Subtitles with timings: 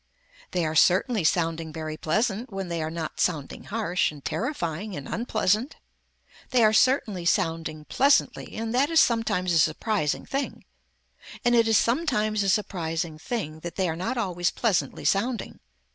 [0.49, 5.07] They are certainly sounding very pleasant when they are not sounding harsh and terrifying and
[5.07, 5.75] unpleasant.
[6.49, 10.65] They are certainly sounding pleasantly and that is sometimes a surprising thing
[11.45, 15.59] and it is sometimes a surprising thing that they are not always pleasantly sounding.